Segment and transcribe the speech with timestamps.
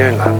[0.00, 0.39] ยื่นหลัง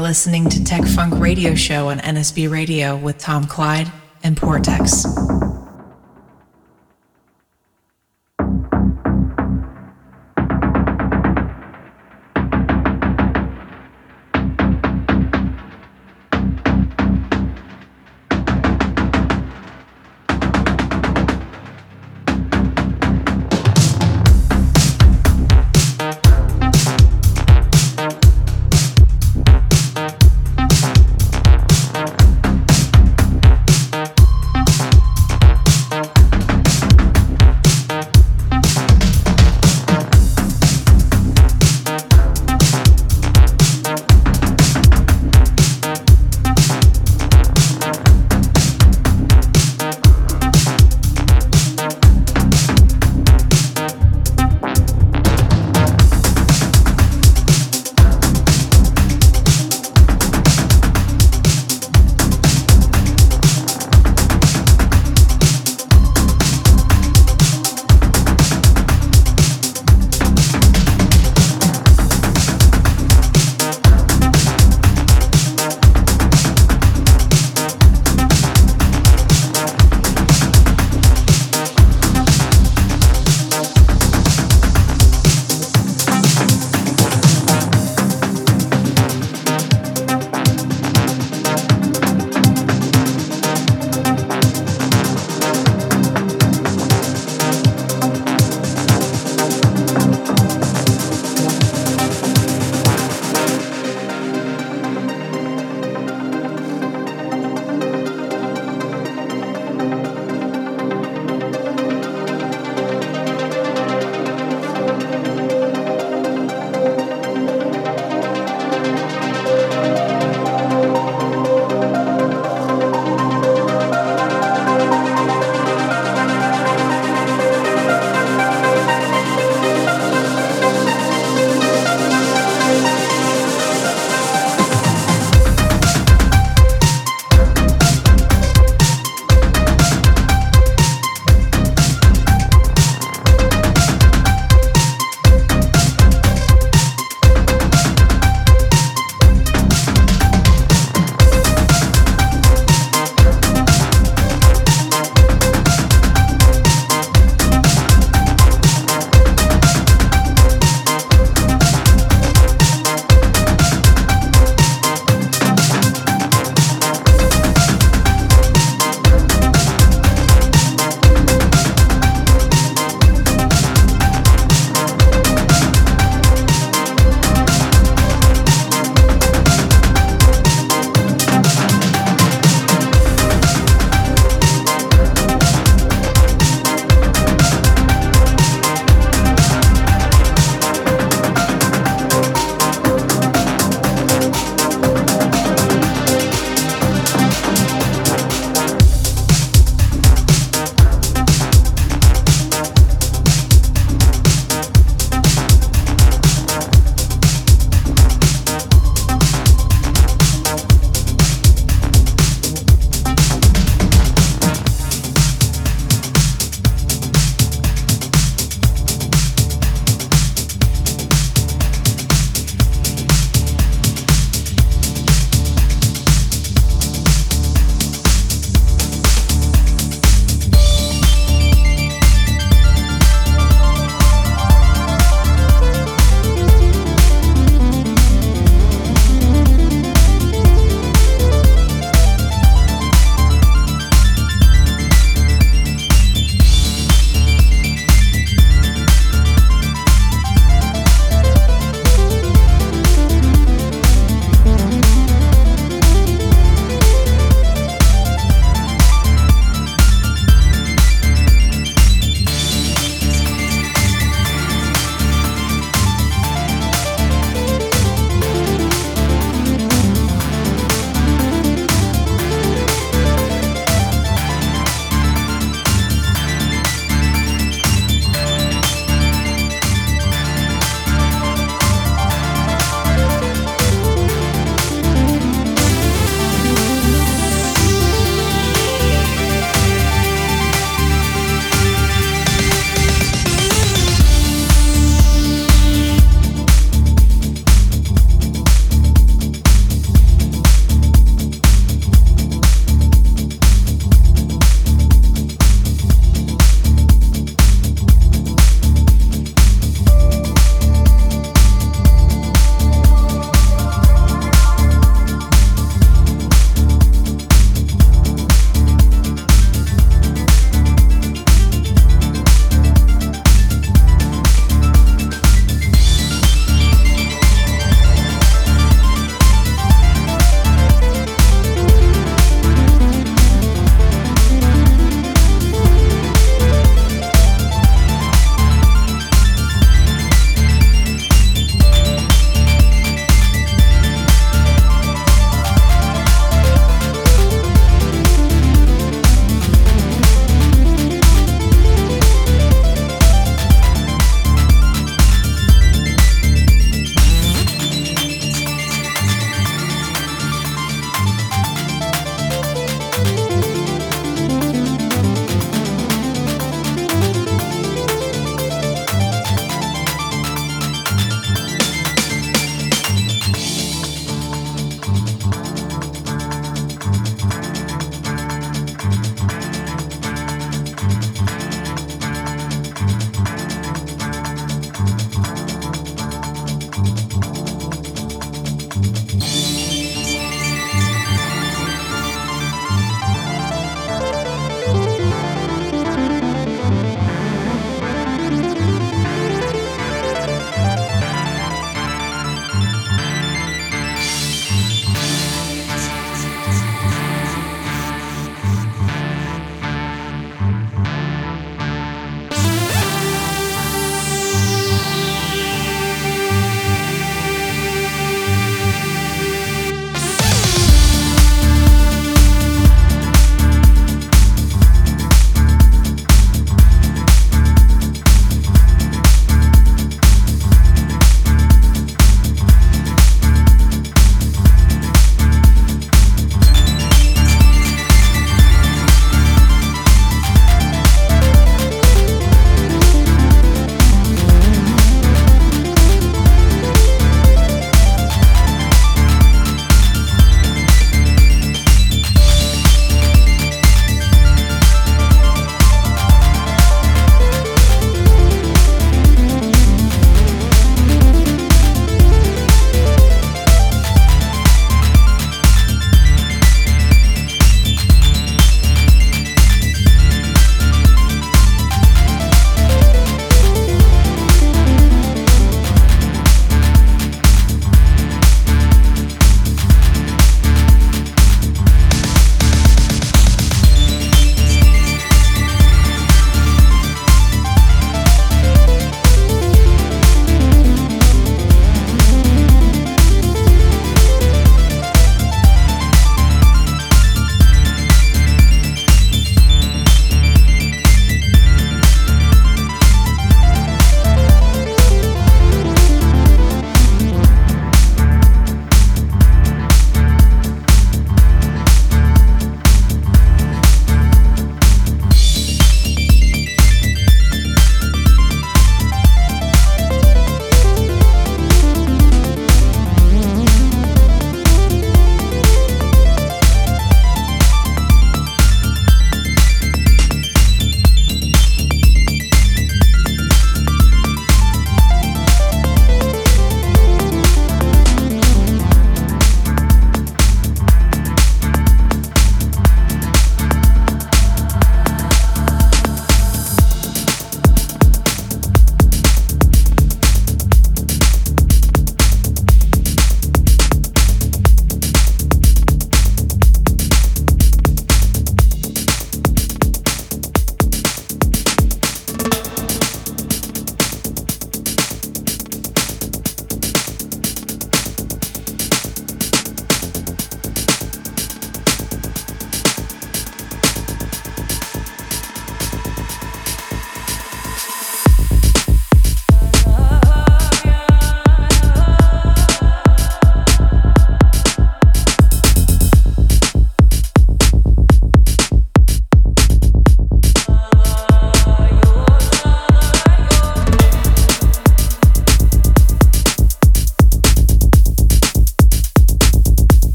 [0.00, 3.90] listening to Tech Funk Radio Show on NSB Radio with Tom Clyde
[4.22, 5.49] and Portex.